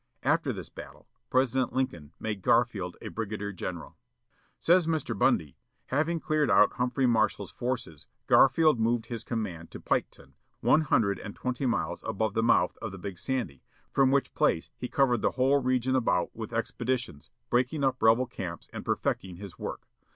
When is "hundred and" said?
10.81-11.35